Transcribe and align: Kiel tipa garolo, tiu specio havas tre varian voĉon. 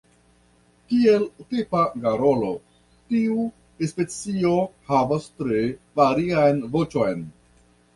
Kiel 0.93 1.27
tipa 1.51 1.81
garolo, 2.07 2.49
tiu 3.13 3.47
specio 3.95 4.57
havas 4.93 5.33
tre 5.39 5.65
varian 6.05 6.69
voĉon. 6.77 7.29